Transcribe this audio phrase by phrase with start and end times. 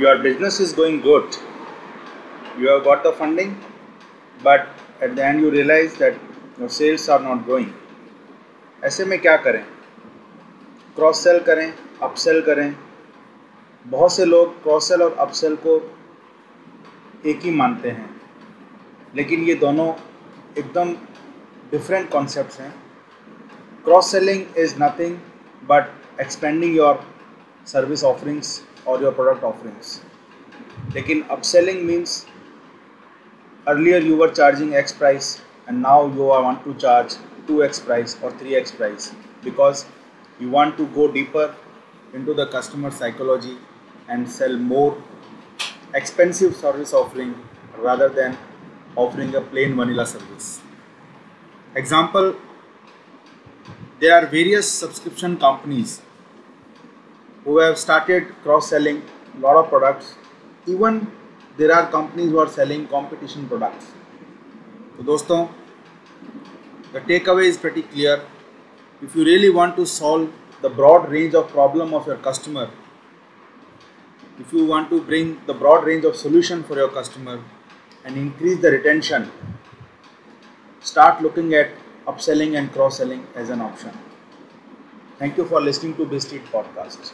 [0.00, 1.36] your business is going good
[2.58, 3.50] you have got the funding
[4.38, 4.66] but
[5.00, 6.14] at the end you realize that
[6.58, 7.70] your sales are not growing
[8.82, 9.62] ऐसे में क्या करें
[10.96, 11.72] cross sell करें
[12.02, 12.74] upsell करें
[13.84, 15.74] बहुत से लोग क्रॉस सेल और अपसेल को
[17.30, 18.08] एक ही मानते हैं
[19.16, 19.88] लेकिन ये दोनों
[20.58, 20.92] एकदम
[21.72, 22.72] डिफरेंट कॉन्सेप्ट्स हैं
[23.84, 25.16] cross selling is nothing
[25.68, 27.04] but expanding your
[27.66, 30.00] service offerings और योर प्रोडक्ट ऑफरिंग्स
[30.94, 32.24] लेकिन upselling means
[33.66, 35.36] earlier you are charging X price
[35.68, 37.16] and now you are want to charge
[37.48, 39.10] two X price और three X price
[39.44, 39.84] because
[40.40, 41.56] you want to go deeper
[42.24, 43.56] into the customer psychology
[44.10, 45.02] and sell more
[45.96, 47.34] expensive service offering
[47.84, 48.36] rather than
[48.98, 50.58] offering a plain vanilla service
[51.74, 52.34] example
[54.00, 55.98] they are various subscription companies
[57.44, 59.02] who have started cross-selling
[59.36, 60.14] a lot of products.
[60.66, 61.10] Even
[61.56, 63.86] there are companies who are selling competition products.
[64.96, 65.50] So, dosto,
[66.92, 68.22] the takeaway is pretty clear.
[69.02, 70.30] If you really want to solve
[70.60, 72.70] the broad range of problem of your customer,
[74.38, 77.42] if you want to bring the broad range of solution for your customer
[78.04, 79.30] and increase the retention,
[80.80, 81.70] start looking at
[82.06, 83.90] upselling and cross-selling as an option.
[85.18, 87.12] Thank you for listening to Bistreet Podcasts.